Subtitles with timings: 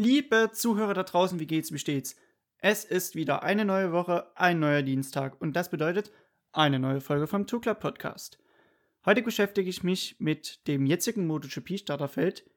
[0.00, 2.14] Liebe Zuhörer da draußen, wie geht's, wie steht's?
[2.58, 6.12] Es ist wieder eine neue Woche, ein neuer Dienstag und das bedeutet
[6.52, 8.38] eine neue Folge vom Two Club Podcast.
[9.04, 12.48] Heute beschäftige ich mich mit dem jetzigen MotoGP-Starterfeld,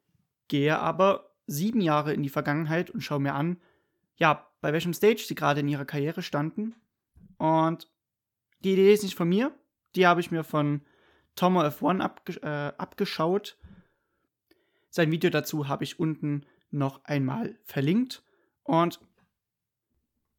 [0.49, 3.59] gehe aber sieben Jahre in die Vergangenheit und schaue mir an,
[4.17, 6.75] ja, bei welchem Stage sie gerade in ihrer Karriere standen.
[7.39, 7.89] Und
[8.63, 9.51] die Idee ist nicht von mir,
[9.95, 10.81] die habe ich mir von
[11.35, 13.57] Tomo F1 abge äh, abgeschaut.
[14.91, 18.23] Sein Video dazu habe ich unten noch einmal verlinkt.
[18.63, 18.99] Und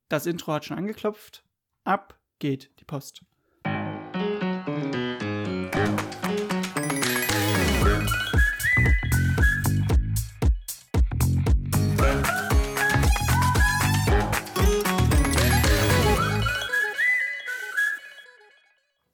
[0.09, 1.45] das Intro hat schon angeklopft.
[1.84, 3.24] Ab geht die Post.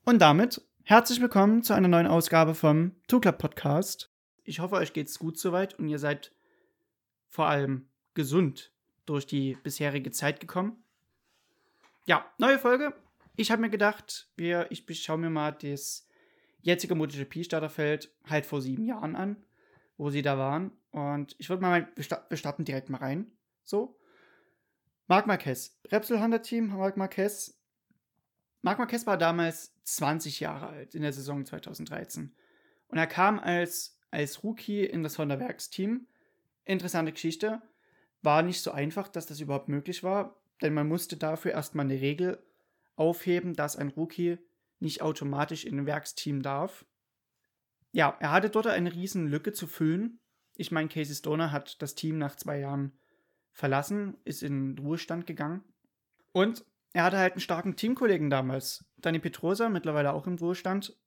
[0.04, 4.10] Und damit herzlich willkommen zu einer neuen Ausgabe vom Two Club Podcast.
[4.42, 6.32] Ich hoffe, euch geht's gut soweit und ihr seid
[7.28, 8.72] vor allem gesund
[9.06, 10.82] durch die bisherige Zeit gekommen.
[12.06, 12.94] Ja, neue Folge.
[13.36, 16.08] Ich habe mir gedacht, wir, ich schaue mir mal das
[16.60, 19.36] jetzige MotoGP-Starterfeld halt vor sieben Jahren an,
[19.96, 20.72] wo sie da waren.
[20.90, 23.30] Und ich würde mal, wir starten direkt mal rein.
[23.64, 23.98] So.
[25.06, 25.78] Marc Marquez.
[25.86, 27.58] Repsol Honda Team, Marc Marquez
[28.62, 32.34] Marc Marquez war damals 20 Jahre alt in der Saison 2013.
[32.88, 36.06] Und er kam als, als Rookie in das Honda Werksteam.
[36.68, 37.62] Interessante Geschichte.
[38.20, 42.00] War nicht so einfach, dass das überhaupt möglich war, denn man musste dafür erstmal eine
[42.00, 42.38] Regel
[42.94, 44.38] aufheben, dass ein Rookie
[44.78, 46.84] nicht automatisch in ein Werksteam darf.
[47.92, 50.20] Ja, er hatte dort eine riesen Lücke zu füllen.
[50.56, 52.92] Ich meine, Casey Stoner hat das Team nach zwei Jahren
[53.52, 55.64] verlassen, ist in Ruhestand gegangen.
[56.32, 58.84] Und er hatte halt einen starken Teamkollegen damals.
[58.98, 60.98] Dani Petrosa, mittlerweile auch im Ruhestand,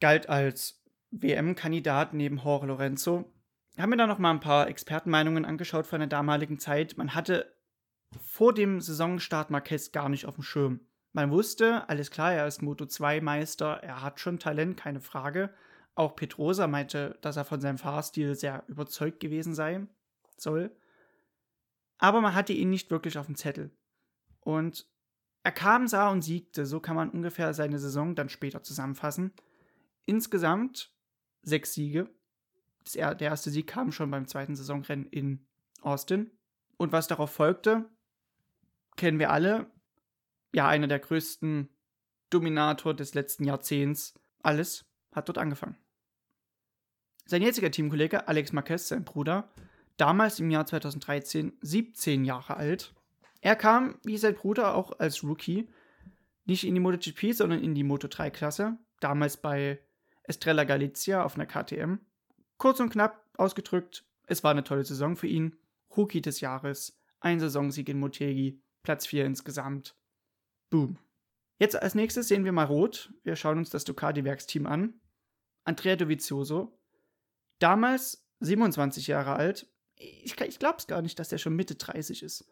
[0.00, 3.32] galt als WM-Kandidat neben Jorge Lorenzo.
[3.78, 6.96] Habe mir da noch mal ein paar Expertenmeinungen angeschaut von der damaligen Zeit.
[6.96, 7.54] Man hatte
[8.20, 10.80] vor dem Saisonstart Marquez gar nicht auf dem Schirm.
[11.12, 15.52] Man wusste, alles klar, er ist Moto 2 Meister, er hat schon Talent, keine Frage.
[15.94, 19.86] Auch Petrosa meinte, dass er von seinem Fahrstil sehr überzeugt gewesen sei,
[20.36, 20.74] soll.
[21.98, 23.70] Aber man hatte ihn nicht wirklich auf dem Zettel.
[24.40, 24.88] Und
[25.42, 26.64] er kam, sah und siegte.
[26.64, 29.32] So kann man ungefähr seine Saison dann später zusammenfassen.
[30.06, 30.92] Insgesamt
[31.42, 32.08] sechs Siege.
[32.94, 35.46] Der erste Sieg kam schon beim zweiten Saisonrennen in
[35.82, 36.30] Austin.
[36.76, 37.88] Und was darauf folgte,
[38.96, 39.70] kennen wir alle.
[40.52, 41.68] Ja, einer der größten
[42.30, 44.14] Dominator des letzten Jahrzehnts.
[44.42, 45.76] Alles hat dort angefangen.
[47.26, 49.52] Sein jetziger Teamkollege Alex Marquez, sein Bruder,
[49.96, 52.94] damals im Jahr 2013 17 Jahre alt,
[53.40, 55.68] er kam, wie sein Bruder, auch als Rookie,
[56.44, 59.80] nicht in die MotoGP, sondern in die Moto3-Klasse, damals bei
[60.24, 62.00] Estrella Galizia auf einer KTM.
[62.60, 65.56] Kurz und knapp ausgedrückt, es war eine tolle Saison für ihn.
[65.96, 69.96] Rookie des Jahres, ein Saisonsieg in Motegi, Platz 4 insgesamt.
[70.68, 70.98] Boom.
[71.58, 73.14] Jetzt als nächstes sehen wir mal Rot.
[73.24, 75.00] Wir schauen uns das Ducati-Werksteam an.
[75.64, 76.78] Andrea Dovizioso.
[77.60, 79.66] Damals 27 Jahre alt.
[79.96, 82.46] Ich, ich glaube es gar nicht, dass er schon Mitte 30 ist.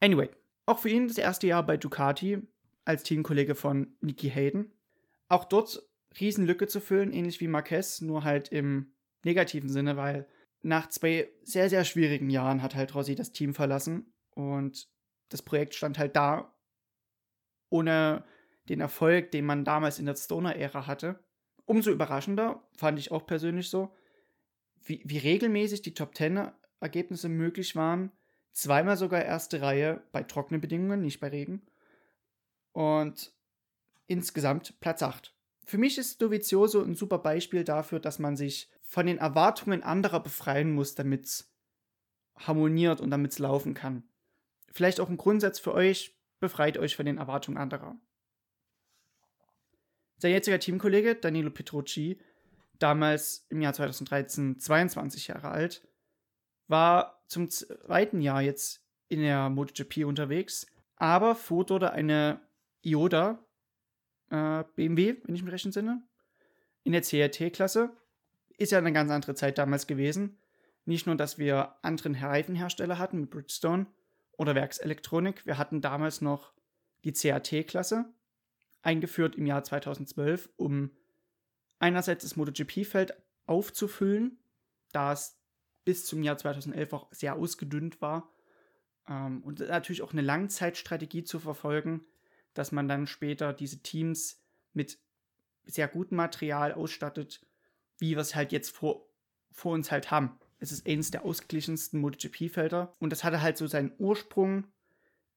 [0.00, 0.28] Anyway,
[0.66, 2.46] auch für ihn das erste Jahr bei Ducati
[2.84, 4.70] als Teamkollege von Nicky Hayden.
[5.28, 5.82] Auch dort
[6.18, 10.26] Riesenlücke zu füllen, ähnlich wie Marquez, nur halt im negativen Sinne, weil
[10.62, 14.88] nach zwei sehr, sehr schwierigen Jahren hat halt Rossi das Team verlassen und
[15.28, 16.54] das Projekt stand halt da,
[17.70, 18.24] ohne
[18.68, 21.24] den Erfolg, den man damals in der Stoner-Ära hatte.
[21.64, 23.94] Umso überraschender, fand ich auch persönlich so,
[24.84, 28.12] wie, wie regelmäßig die Top Ten-Ergebnisse möglich waren
[28.52, 31.66] Zweimal sogar erste Reihe bei trockenen Bedingungen, nicht bei Regen.
[32.72, 33.34] Und
[34.06, 35.34] insgesamt Platz 8.
[35.64, 40.20] Für mich ist Dovizioso ein super Beispiel dafür, dass man sich von den Erwartungen anderer
[40.20, 41.52] befreien muss, damit es
[42.36, 44.02] harmoniert und damit es laufen kann.
[44.72, 47.96] Vielleicht auch ein Grundsatz für euch, befreit euch von den Erwartungen anderer.
[50.18, 52.20] Sein jetziger Teamkollege Danilo Petrucci,
[52.78, 55.86] damals im Jahr 2013 22 Jahre alt,
[56.68, 60.66] war zum zweiten Jahr jetzt in der MotoGP unterwegs,
[60.96, 62.40] aber fuhr dort eine
[62.82, 63.44] Ioda
[64.32, 66.02] äh, BMW, wenn ich mich recht entsinne,
[66.84, 67.90] in der CRT-Klasse.
[68.56, 70.38] Ist ja eine ganz andere Zeit damals gewesen.
[70.84, 73.86] Nicht nur, dass wir anderen Reifenhersteller hatten mit Bridgestone
[74.36, 76.52] oder Werkselektronik, wir hatten damals noch
[77.04, 78.12] die CAT-Klasse,
[78.82, 80.90] eingeführt im Jahr 2012, um
[81.78, 83.14] einerseits das MotoGP-Feld
[83.46, 84.38] aufzufüllen,
[84.92, 85.38] da es
[85.84, 88.32] bis zum Jahr 2011 auch sehr ausgedünnt war.
[89.08, 92.04] Ähm, und natürlich auch eine Langzeitstrategie zu verfolgen,
[92.54, 94.40] dass man dann später diese Teams
[94.72, 94.98] mit
[95.64, 97.44] sehr gutem Material ausstattet,
[97.98, 99.06] wie wir es halt jetzt vor,
[99.50, 100.38] vor uns halt haben.
[100.58, 104.66] Es ist eines der ausgeglichensten MotoGP-Felder und das hatte halt so seinen Ursprung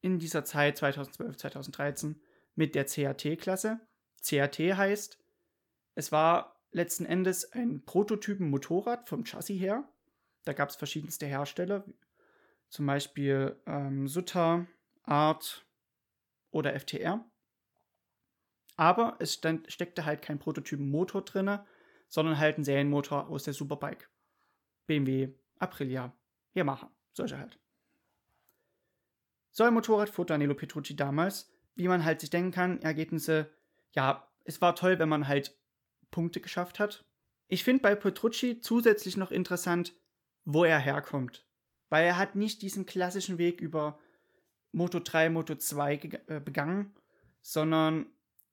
[0.01, 2.21] in dieser Zeit 2012, 2013
[2.55, 3.79] mit der CAT-Klasse.
[4.27, 5.17] CAT heißt,
[5.95, 9.87] es war letzten Endes ein Prototypen-Motorrad vom Chassis her.
[10.43, 11.85] Da gab es verschiedenste Hersteller,
[12.69, 14.67] zum Beispiel ähm, Sutter,
[15.03, 15.65] Art
[16.55, 17.23] oder FTR.
[18.77, 21.59] Aber es stand, steckte halt kein Prototypen-Motor drin,
[22.07, 24.09] sondern halt ein Serienmotor aus der Superbike.
[24.87, 26.13] BMW, Aprilia,
[26.53, 27.59] Yamaha, solche halt.
[29.51, 31.51] So ein Motorrad fuhr Danilo Petrucci damals.
[31.75, 33.53] Wie man halt sich denken kann, Ergebnisse,
[33.91, 35.57] ja, es war toll, wenn man halt
[36.09, 37.05] Punkte geschafft hat.
[37.47, 39.93] Ich finde bei Petrucci zusätzlich noch interessant,
[40.45, 41.45] wo er herkommt.
[41.89, 43.99] Weil er hat nicht diesen klassischen Weg über
[44.75, 45.93] Moto 3, Moto 2
[46.27, 46.93] äh, begangen,
[47.41, 48.07] sondern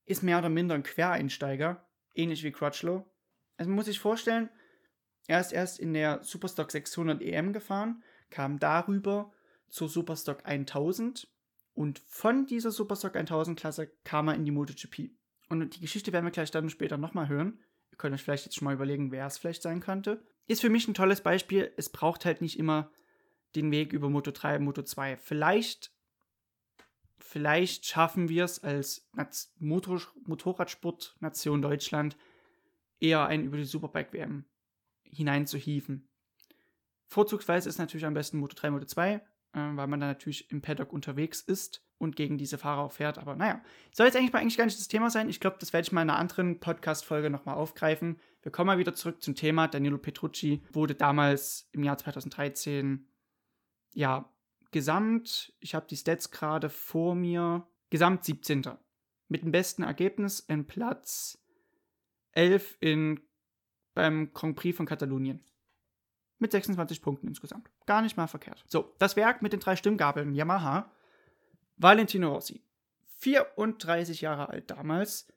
[0.07, 1.85] ist mehr oder minder ein Quereinsteiger,
[2.15, 3.05] ähnlich wie Crutchlow.
[3.57, 4.49] Also man muss sich vorstellen,
[5.27, 9.33] er ist erst in der Superstock 600 EM gefahren, kam darüber
[9.69, 11.29] zur Superstock 1000
[11.75, 15.11] und von dieser Superstock 1000 Klasse kam er in die MotoGP.
[15.49, 17.59] Und die Geschichte werden wir gleich dann später nochmal hören.
[17.91, 20.25] Ihr könnt euch vielleicht jetzt schon mal überlegen, wer es vielleicht sein könnte.
[20.47, 21.73] Ist für mich ein tolles Beispiel.
[21.77, 22.91] Es braucht halt nicht immer
[23.55, 25.17] den Weg über Moto 3, Moto 2.
[25.17, 25.92] Vielleicht,
[27.25, 29.09] vielleicht schaffen wir es als
[29.59, 32.17] Motor Motorradsport-Nation Deutschland
[33.01, 34.45] eher einen über die Superbike-WM
[35.03, 36.09] hineinzuhieven.
[37.07, 39.21] Vorzugsweise ist natürlich am besten Moto 3, Moto 2, äh,
[39.53, 43.19] weil man da natürlich im Paddock unterwegs ist und gegen diese Fahrer auch fährt.
[43.19, 45.29] Aber naja, soll jetzt eigentlich mal eigentlich gar nicht das Thema sein.
[45.29, 48.19] Ich glaube, das werde ich mal in einer anderen Podcast-Folge nochmal aufgreifen.
[48.41, 49.69] Wir kommen mal wieder zurück zum Thema.
[49.69, 53.07] Danilo Petrucci wurde damals im Jahr 2013
[53.95, 54.32] ja,
[54.73, 58.65] gesamt, ich habe die Stats gerade vor mir, gesamt 17.
[59.29, 61.39] Mit dem besten Ergebnis in Platz
[62.33, 63.21] 11 in,
[63.95, 65.45] beim Grand Prix von Katalonien.
[66.39, 67.71] Mit 26 Punkten insgesamt.
[67.87, 68.65] Gar nicht mal verkehrt.
[68.67, 70.91] So, das Werk mit den drei Stimmgabeln Yamaha.
[71.77, 72.65] Valentino Rossi.
[73.19, 75.29] 34 Jahre alt damals.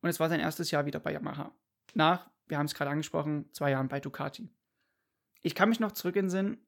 [0.00, 1.52] Und es war sein erstes Jahr wieder bei Yamaha.
[1.94, 4.48] Nach, wir haben es gerade angesprochen, zwei Jahren bei Ducati.
[5.42, 6.58] Ich kann mich noch zurück in Sinn,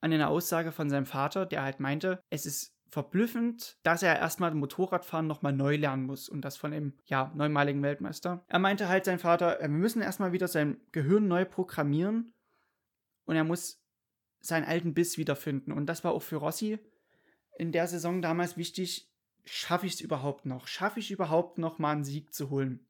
[0.00, 4.52] an eine Aussage von seinem Vater, der halt meinte, es ist verblüffend, dass er erstmal
[4.52, 8.44] Motorradfahren nochmal neu lernen muss und das von dem, ja, neunmaligen Weltmeister.
[8.48, 12.32] Er meinte halt sein Vater, äh, wir müssen erstmal wieder sein Gehirn neu programmieren
[13.26, 13.80] und er muss
[14.40, 15.72] seinen alten Biss wiederfinden.
[15.72, 16.78] Und das war auch für Rossi
[17.60, 19.12] in der Saison damals wichtig,
[19.44, 20.66] schaffe ich es überhaupt noch?
[20.66, 22.86] Schaffe ich überhaupt noch mal einen Sieg zu holen?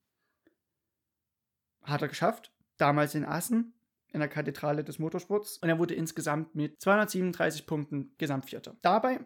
[1.83, 3.75] Hat er geschafft, damals in Assen,
[4.13, 8.77] in der Kathedrale des Motorsports und er wurde insgesamt mit 237 Punkten Gesamtvierter.
[8.83, 9.21] Dabei,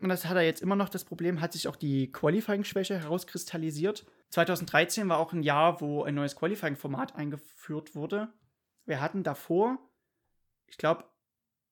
[0.00, 4.06] und das hat er jetzt immer noch das Problem, hat sich auch die Qualifying-Schwäche herauskristallisiert.
[4.30, 8.32] 2013 war auch ein Jahr, wo ein neues Qualifying-Format eingeführt wurde.
[8.84, 9.78] Wir hatten davor,
[10.66, 11.04] ich glaube,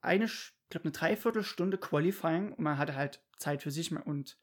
[0.00, 4.38] eine, ich glaube, eine Dreiviertelstunde Qualifying und man hatte halt Zeit für sich und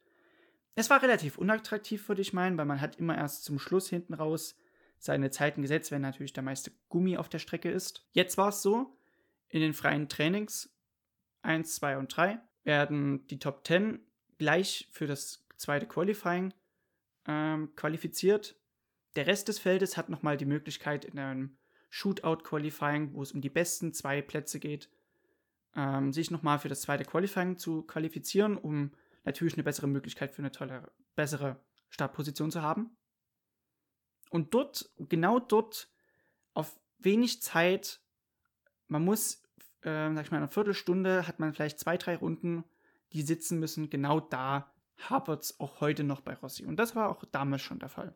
[0.76, 4.14] es war relativ unattraktiv, würde ich meinen, weil man hat immer erst zum Schluss hinten
[4.14, 4.56] raus
[5.02, 8.08] seine Zeiten gesetzt, wenn natürlich der meiste Gummi auf der Strecke ist.
[8.12, 8.96] Jetzt war es so,
[9.50, 10.74] in den freien Trainings
[11.42, 14.00] 1, 2 und 3 werden die Top 10
[14.38, 16.54] gleich für das zweite Qualifying
[17.28, 18.56] ähm, qualifiziert.
[19.16, 21.58] Der Rest des Feldes hat nochmal die Möglichkeit in einem
[21.90, 24.88] Shootout-Qualifying, wo es um die besten zwei Plätze geht,
[25.76, 28.92] ähm, sich nochmal für das zweite Qualifying zu qualifizieren, um
[29.26, 31.60] natürlich eine bessere Möglichkeit für eine tolle, bessere
[31.90, 32.96] Startposition zu haben.
[34.32, 35.90] Und dort, genau dort,
[36.54, 38.00] auf wenig Zeit,
[38.88, 39.44] man muss,
[39.82, 42.64] äh, sag ich mal, in einer Viertelstunde hat man vielleicht zwei, drei Runden,
[43.12, 43.90] die sitzen müssen.
[43.90, 44.74] Genau da
[45.10, 46.66] hapert es auch heute noch bei Rossi.
[46.66, 48.16] Und das war auch damals schon der Fall.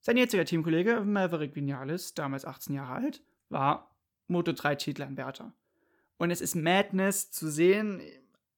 [0.00, 3.94] Sein jetziger Teamkollege Maverick Vinales, damals 18 Jahre alt, war
[4.28, 5.52] Moto3-Titelanwärter.
[6.16, 8.00] Und es ist Madness zu sehen,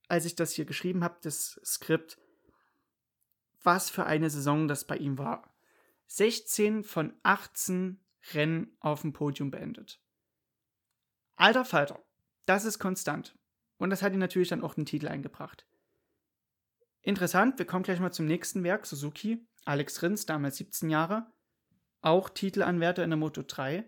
[0.07, 2.19] als ich das hier geschrieben habe, das Skript,
[3.65, 5.54] was für eine Saison das bei ihm war.
[6.17, 7.99] 16 von 18
[8.35, 10.01] Rennen auf dem Podium beendet.
[11.35, 12.05] Alter Falter,
[12.47, 13.37] das ist konstant.
[13.79, 15.67] Und das hat ihn natürlich dann auch den Titel eingebracht.
[17.03, 19.45] Interessant, wir kommen gleich mal zum nächsten Werk, Suzuki.
[19.65, 21.27] Alex Rins, damals 17 Jahre,
[22.01, 23.85] auch Titelanwärter in der Moto 3.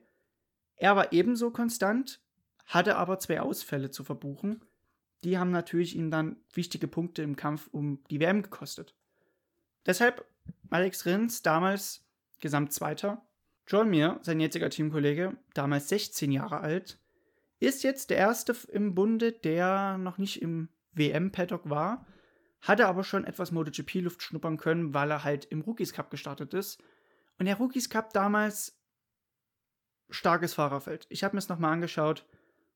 [0.75, 2.21] Er war ebenso konstant,
[2.64, 4.64] hatte aber zwei Ausfälle zu verbuchen.
[5.23, 8.97] Die haben natürlich ihm dann wichtige Punkte im Kampf um die WM gekostet.
[9.87, 10.26] Deshalb
[10.71, 12.05] Alex Rins damals
[12.40, 13.26] Gesamtzweiter.
[13.66, 16.99] John Mir, sein jetziger Teamkollege, damals 16 Jahre alt,
[17.59, 22.07] ist jetzt der erste im Bunde, der noch nicht im WM-Paddock war,
[22.61, 26.83] hatte aber schon etwas MotoGP-Luft schnuppern können, weil er halt im Rookies Cup gestartet ist.
[27.38, 28.78] Und der Rookies Cup damals
[30.11, 31.07] starkes Fahrerfeld.
[31.09, 32.26] Ich habe mir es nochmal angeschaut.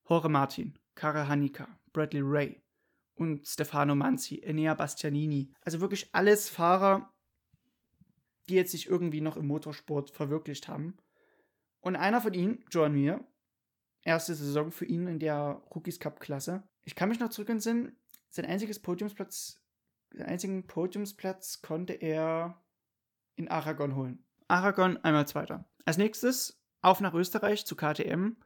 [0.09, 2.63] Jorge Martin, Karel Hanika, Bradley Ray
[3.15, 5.53] und Stefano Manzi, Enea Bastianini.
[5.63, 7.13] Also wirklich alles Fahrer,
[8.51, 10.97] die jetzt sich irgendwie noch im Motorsport verwirklicht haben.
[11.81, 13.25] Und einer von ihnen, Joan Mir,
[14.03, 16.63] erste Saison für ihn in der Rookies Cup Klasse.
[16.85, 17.97] Ich kann mich noch zurück entsinnen,
[18.29, 19.61] sein einziges Podiumsplatz,
[20.13, 22.61] seinen einzigen Podiumsplatz konnte er
[23.37, 24.25] in Aragon holen.
[24.49, 25.65] Aragon einmal Zweiter.
[25.85, 28.37] Als nächstes auf nach Österreich zu KTM.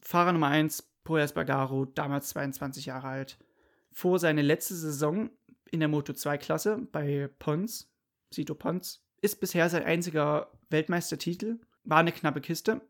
[0.00, 3.38] Fahrer Nummer 1, Poya Bagaro, damals 22 Jahre alt.
[3.90, 5.30] Vor seine letzte Saison
[5.70, 7.91] in der Moto 2 Klasse bei Pons,
[8.32, 11.60] Sito Pons, ist bisher sein einziger Weltmeistertitel.
[11.84, 12.80] War eine knappe Kiste,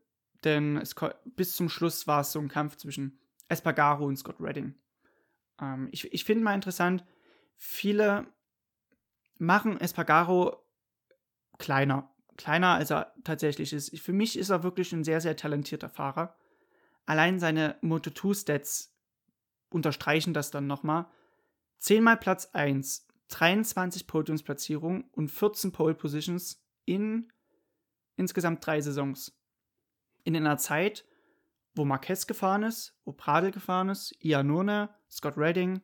[0.43, 0.95] denn es,
[1.25, 4.75] bis zum Schluss war es so ein Kampf zwischen Espargaro und Scott Redding.
[5.61, 7.05] Ähm, ich ich finde mal interessant,
[7.55, 8.27] viele
[9.37, 10.63] machen Espargaro
[11.57, 12.09] kleiner.
[12.35, 13.97] Kleiner, als er tatsächlich ist.
[13.99, 16.35] Für mich ist er wirklich ein sehr, sehr talentierter Fahrer.
[17.05, 18.95] Allein seine Moto2-Stats
[19.69, 21.05] unterstreichen das dann nochmal.
[21.77, 27.31] Zehnmal Platz 1, 23 Podiumsplatzierungen und 14 Pole Positions in
[28.15, 29.35] insgesamt drei Saisons.
[30.23, 31.05] In einer Zeit,
[31.73, 35.81] wo Marquez gefahren ist, wo Pradel gefahren ist, Iannone, Scott Redding.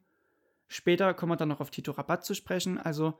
[0.68, 2.77] Später kommen wir dann noch auf Tito Rabat zu sprechen.
[2.77, 3.20] Also,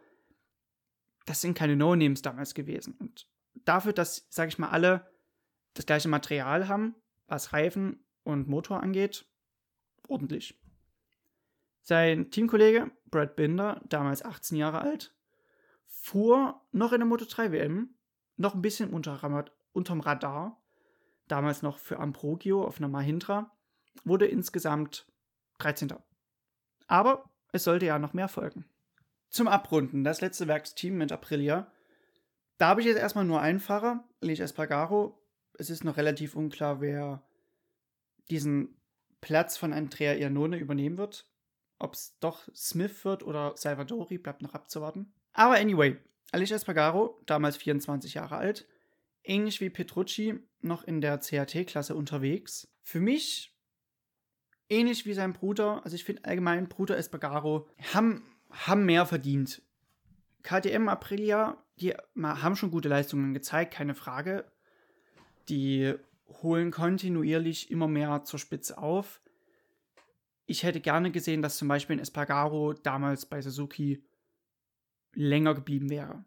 [1.26, 2.96] das sind keine No-Names damals gewesen.
[3.00, 3.28] Und
[3.66, 5.12] dafür, dass, sage ich mal, alle
[5.74, 6.96] das gleiche Material haben,
[7.28, 9.26] was Reifen und Motor angeht,
[10.08, 10.60] ordentlich.
[11.82, 15.16] Sein Teamkollege Brad Binder, damals 18 Jahre alt,
[15.88, 17.96] fuhr noch in der Moto 3 WM,
[18.38, 20.62] noch ein bisschen unter, unterm Radar,
[21.28, 23.52] damals noch für Ambrogio auf einer Mahindra,
[24.04, 25.08] wurde insgesamt
[25.60, 25.94] 13.
[26.88, 28.66] Aber es sollte ja noch mehr folgen.
[29.30, 31.72] Zum Abrunden, das letzte Werksteam mit Aprilia.
[32.58, 35.22] Da habe ich jetzt erstmal nur einen Fahrer, Lich Espargaro.
[35.58, 37.24] Es ist noch relativ unklar, wer
[38.30, 38.76] diesen
[39.22, 41.29] Platz von Andrea Iannone übernehmen wird.
[41.80, 45.14] Ob es doch Smith wird oder Salvadori, bleibt noch abzuwarten.
[45.34, 45.98] Aber anyway,
[46.32, 48.68] Alicia Espargaro, damals 24 Jahre alt,
[49.24, 52.68] ähnlich wie Petrucci, noch in der CAT-Klasse unterwegs.
[52.84, 53.56] Für mich
[54.68, 59.62] ähnlich wie sein Bruder, also ich finde allgemein Bruder Espargaro, haben, haben mehr verdient.
[60.44, 64.46] KTM Aprilia, die haben schon gute Leistungen gezeigt, keine Frage.
[65.48, 65.96] Die
[66.28, 69.22] holen kontinuierlich immer mehr zur Spitze auf.
[70.50, 74.04] Ich hätte gerne gesehen, dass zum Beispiel ein Espargaro damals bei Suzuki
[75.14, 76.26] länger geblieben wäre.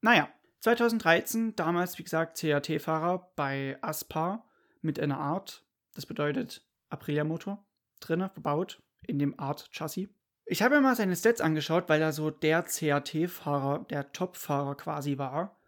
[0.00, 0.28] Naja,
[0.60, 4.48] 2013, damals wie gesagt CAT-Fahrer bei Aspa
[4.80, 7.66] mit einer Art, das bedeutet Aprilia-Motor,
[7.98, 10.08] drinne, verbaut in dem Art-Chassis.
[10.44, 15.18] Ich habe mir mal seine Stats angeschaut, weil er so der CAT-Fahrer, der Top-Fahrer quasi
[15.18, 15.58] war.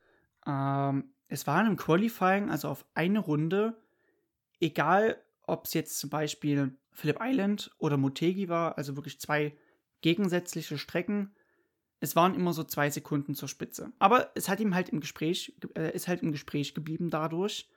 [0.47, 3.82] Ähm, es war im Qualifying, also auf eine Runde,
[4.61, 9.57] egal ob es jetzt zum Beispiel Phillip Island oder Motegi war, also wirklich zwei
[10.00, 11.35] gegensätzliche Strecken,
[12.00, 13.93] es waren immer so zwei Sekunden zur Spitze.
[13.99, 17.69] Aber es hat ihm halt im Gespräch, äh, ist halt im Gespräch geblieben dadurch.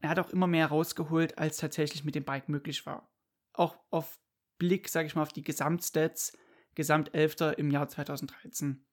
[0.00, 3.10] Er hat auch immer mehr rausgeholt, als tatsächlich mit dem Bike möglich war.
[3.52, 4.20] Auch auf
[4.58, 6.36] Blick, sage ich mal, auf die Gesamtstats,
[6.74, 8.84] Gesamtelfter im Jahr 2013,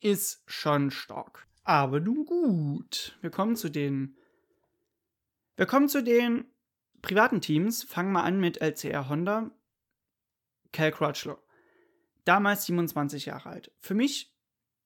[0.00, 1.46] ist schon stark.
[1.64, 4.16] Aber nun gut, wir kommen zu den.
[5.56, 6.44] Wir kommen zu den
[7.02, 7.82] privaten Teams.
[7.84, 9.50] Fangen wir an mit LCR Honda.
[10.72, 11.38] Cal Crutchlow
[12.28, 13.72] damals 27 Jahre alt.
[13.78, 14.36] Für mich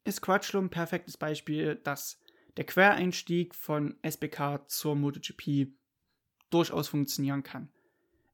[0.05, 2.21] ist Crutchlow ein perfektes Beispiel, dass
[2.57, 5.73] der Quereinstieg von SBK zur MotoGP
[6.51, 7.73] durchaus funktionieren kann.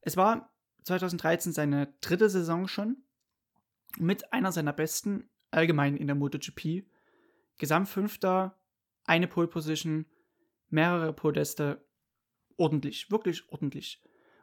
[0.01, 2.97] Es war 2013 seine dritte Saison schon,
[3.97, 6.85] mit einer seiner besten allgemein in der MotoGP.
[7.57, 8.59] Gesamtfünfter,
[9.05, 10.05] eine Pole Position,
[10.69, 11.83] mehrere Podeste,
[12.59, 14.01] ordentlich, wirklich ordentlich.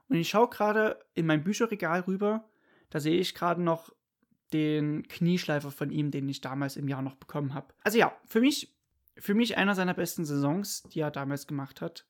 [0.08, 2.48] Und ich schaue gerade in mein Bücherregal rüber,
[2.90, 3.92] da sehe ich gerade noch
[4.52, 7.74] den Knieschleifer von ihm, den ich damals im Jahr noch bekommen habe.
[7.82, 8.74] Also ja, für mich,
[9.18, 12.06] für mich einer seiner besten Saisons, die er damals gemacht hat.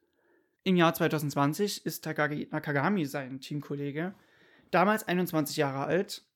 [0.62, 4.14] Im Jahr 2020 ist Takagi Nakagami sein Teamkollege,
[4.70, 6.26] damals 21 Jahre alt,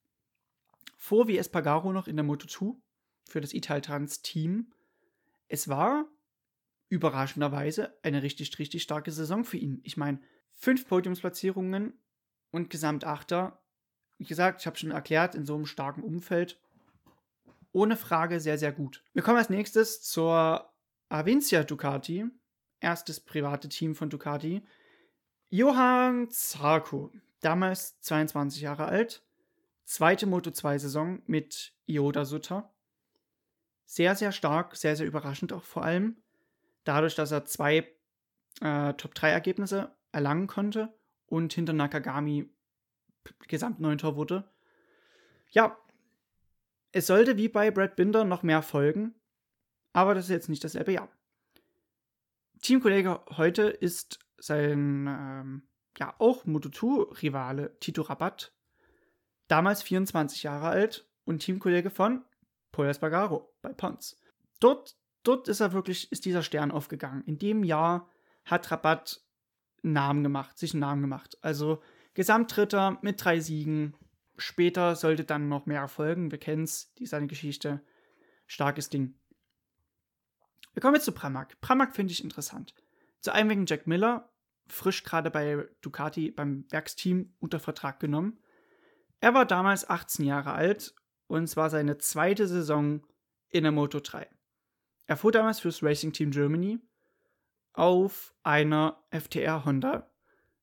[0.97, 2.77] vor wie Espargaro noch in der Moto2
[3.25, 4.73] für das Italtrans-Team.
[5.49, 6.07] Es war
[6.91, 9.81] überraschenderweise eine richtig, richtig starke Saison für ihn.
[9.85, 10.21] Ich meine,
[10.51, 11.95] fünf Podiumsplatzierungen
[12.51, 13.61] und Gesamtachter
[14.21, 16.61] wie gesagt, ich habe schon erklärt, in so einem starken Umfeld
[17.73, 19.03] ohne Frage sehr, sehr gut.
[19.15, 20.71] Wir kommen als nächstes zur
[21.09, 22.27] Avincia Ducati,
[22.81, 24.63] erstes private Team von Ducati.
[25.49, 29.25] Johann Zarko, damals 22 Jahre alt,
[29.85, 32.75] zweite Moto2-Saison mit Ioda Sutter.
[33.87, 36.19] Sehr, sehr stark, sehr, sehr überraschend auch vor allem.
[36.85, 37.89] Dadurch, dass er zwei
[38.61, 40.93] äh, Top-3-Ergebnisse erlangen konnte
[41.27, 42.51] und hinter Nakagami
[43.49, 44.51] Gesamtneunter wurde.
[45.51, 45.77] Ja,
[46.93, 49.15] es sollte wie bei Brad Binder noch mehr folgen,
[49.93, 51.09] aber das ist jetzt nicht dasselbe Jahr.
[52.63, 55.63] Teamkollege heute ist sein ähm,
[55.99, 58.53] ja auch Moto2-Rivale Tito Rabat,
[59.49, 62.25] damals 24 Jahre alt und Teamkollege von
[62.73, 64.19] Paul Espargaro bei Pons.
[64.61, 67.25] Dort, dort ist er wirklich, ist dieser Stern aufgegangen.
[67.25, 68.09] In dem Jahr
[68.45, 69.23] hat Rabat
[69.83, 71.39] einen Namen gemacht, sich einen Namen gemacht.
[71.43, 71.83] Also
[72.15, 73.95] Gesamtdritter mit drei Siegen.
[74.37, 76.31] Später sollte dann noch mehr erfolgen.
[76.31, 77.83] Wir kennen es, die seine Geschichte.
[78.47, 79.15] Starkes Ding.
[80.73, 81.61] Wir kommen jetzt zu Pramac.
[81.61, 82.75] Pramac finde ich interessant.
[83.21, 84.33] Zu einem wegen Jack Miller,
[84.67, 88.39] frisch gerade bei Ducati beim Werksteam unter Vertrag genommen.
[89.21, 90.95] Er war damals 18 Jahre alt
[91.27, 93.07] und es war seine zweite Saison
[93.51, 94.29] in der Moto 3.
[95.11, 96.79] Er fuhr damals fürs Racing Team Germany
[97.73, 100.09] auf einer FTR Honda.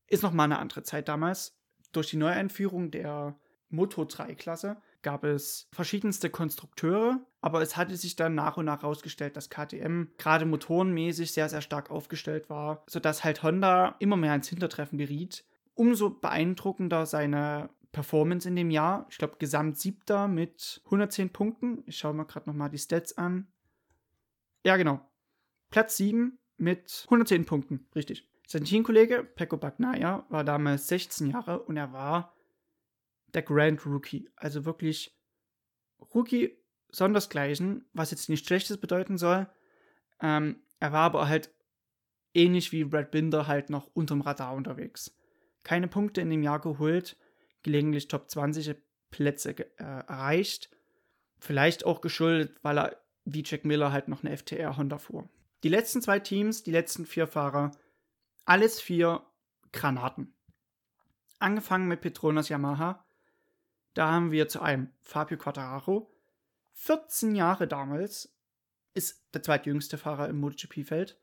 [0.08, 1.60] Ist nochmal eine andere Zeit damals.
[1.92, 3.38] Durch die Neueinführung der
[3.68, 8.84] Moto 3 Klasse gab es verschiedenste Konstrukteure, aber es hatte sich dann nach und nach
[8.84, 14.34] herausgestellt, dass KTM gerade motorenmäßig sehr, sehr stark aufgestellt war, sodass halt Honda immer mehr
[14.34, 15.44] ins Hintertreffen geriet.
[15.74, 19.08] Umso beeindruckender seine Performance in dem Jahr.
[19.10, 21.84] Ich glaube, Gesamt siebter mit 110 Punkten.
[21.86, 23.48] Ich schaue mal gerade nochmal die Stats an.
[24.64, 25.00] Ja, genau.
[25.70, 28.30] Platz 7 mit 110 Punkten, richtig.
[28.48, 32.34] Sein Teamkollege Pecco Bagnaia war damals 16 Jahre und er war
[33.34, 34.30] der Grand Rookie.
[34.36, 35.18] Also wirklich
[36.16, 36.58] Rookie
[36.90, 39.48] sondersgleichen, was jetzt nicht Schlechtes bedeuten soll.
[40.22, 41.54] Ähm, er war aber halt
[42.34, 45.16] ähnlich wie Brad Binder halt noch unterm Radar unterwegs.
[45.64, 47.18] Keine Punkte in dem Jahr geholt,
[47.64, 48.76] gelegentlich Top 20
[49.10, 50.70] Plätze äh, erreicht.
[51.40, 55.30] Vielleicht auch geschuldet, weil er wie Jack Miller halt noch eine FTR Honda fuhr.
[55.64, 57.72] Die letzten zwei Teams, die letzten vier Fahrer,
[58.46, 59.22] alles vier
[59.74, 60.34] Granaten.
[61.40, 63.06] Angefangen mit Petronas Yamaha,
[63.94, 66.10] da haben wir zu einem Fabio Quattararo,
[66.74, 68.34] 14 Jahre damals,
[68.94, 71.20] ist der zweitjüngste Fahrer im MotoGP-Feld.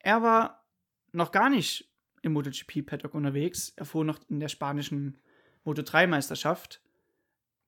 [0.00, 0.66] Er war
[1.12, 1.90] noch gar nicht
[2.22, 3.72] im MotoGP-Paddock unterwegs.
[3.76, 5.18] Er fuhr noch in der spanischen
[5.64, 6.80] Moto3-Meisterschaft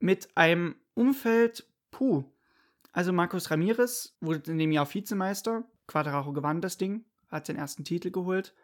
[0.01, 2.25] mit einem Umfeld, puh.
[2.95, 5.65] Also Marcos Ramirez wurde in dem Jahr Vizemeister.
[5.89, 8.55] Quadraro gewann das Ding, hat seinen ersten Titel geholt.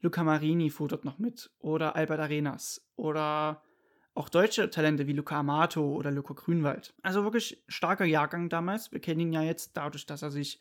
[0.00, 1.50] Luca Marini fuhr dort noch mit.
[1.58, 2.82] Oder Albert Arenas.
[2.96, 3.62] Oder
[4.14, 6.94] auch deutsche Talente wie Luca Amato oder Luca Grünwald.
[7.02, 8.92] Also wirklich starker Jahrgang damals.
[8.92, 10.58] Wir kennen ihn ja jetzt dadurch, dass er sich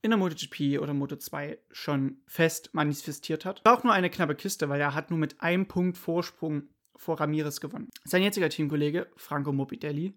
[0.00, 3.62] in der MotoGP oder Moto2 schon fest manifestiert hat.
[3.66, 6.62] War auch nur eine knappe Kiste, weil er hat nur mit einem Punkt Vorsprung
[6.96, 7.90] vor Ramirez gewonnen.
[8.04, 10.14] Sein jetziger Teamkollege Franco Morbidelli.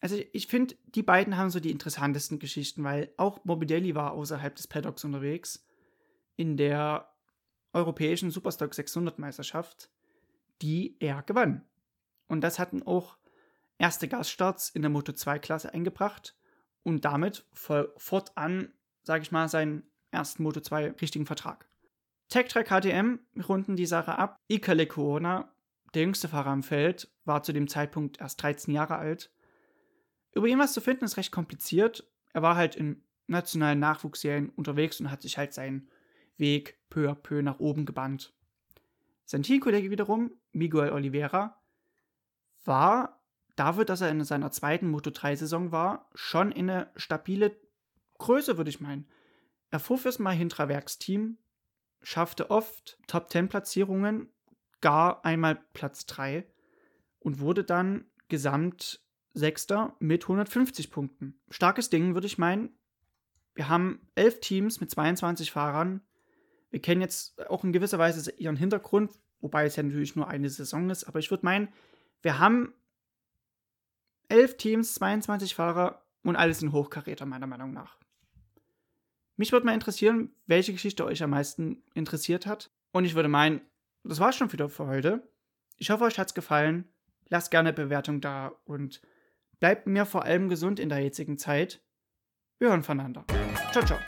[0.00, 4.54] Also ich finde, die beiden haben so die interessantesten Geschichten, weil auch Morbidelli war außerhalb
[4.54, 5.66] des Paddocks unterwegs
[6.36, 7.12] in der
[7.72, 9.90] europäischen Superstock 600 Meisterschaft
[10.62, 11.62] die er gewann.
[12.28, 13.16] Und das hatten auch
[13.78, 16.36] erste Gaststarts in der Moto 2 Klasse eingebracht
[16.82, 21.68] und damit fortan, sage ich mal, seinen ersten Moto 2 richtigen Vertrag.
[22.28, 22.70] Tech Track
[23.48, 24.38] runden die Sache ab.
[24.48, 25.52] Ika Lecuona,
[25.94, 29.32] der jüngste Fahrer am Feld, war zu dem Zeitpunkt erst 13 Jahre alt.
[30.34, 32.08] Über ihn was zu finden ist recht kompliziert.
[32.32, 35.88] Er war halt in nationalen Nachwuchsserien unterwegs und hat sich halt seinen
[36.36, 38.34] Weg peu à peu nach oben gebannt.
[39.24, 41.60] Sein Teamkollege wiederum, Miguel Oliveira,
[42.64, 43.22] war
[43.56, 47.56] dafür, dass er in seiner zweiten Moto3-Saison war, schon in eine stabile
[48.18, 49.08] Größe, würde ich meinen.
[49.70, 51.38] Er fuhr fürs Mahindra-Werksteam,
[52.02, 54.28] schaffte oft Top-10-Platzierungen,
[54.80, 56.44] gar einmal Platz 3
[57.20, 59.00] und wurde dann gesamt
[59.32, 61.38] Sechster mit 150 Punkten.
[61.50, 62.70] Starkes Ding, würde ich meinen.
[63.54, 66.02] Wir haben elf Teams mit 22 Fahrern,
[66.70, 70.48] wir kennen jetzt auch in gewisser Weise ihren Hintergrund, wobei es ja natürlich nur eine
[70.48, 71.68] Saison ist, aber ich würde meinen,
[72.22, 72.72] wir haben
[74.28, 77.98] elf Teams, 22 Fahrer und alles in Hochkaräter, meiner Meinung nach.
[79.36, 82.70] Mich würde mal interessieren, welche Geschichte euch am meisten interessiert hat.
[82.92, 83.62] Und ich würde meinen,
[84.04, 85.26] das war's schon wieder für heute.
[85.78, 86.84] Ich hoffe, euch hat's gefallen.
[87.28, 89.00] Lasst gerne Bewertung da und
[89.60, 91.82] bleibt mir vor allem gesund in der jetzigen Zeit.
[92.58, 93.24] Wir hören voneinander.
[93.72, 93.98] Ciao, ciao.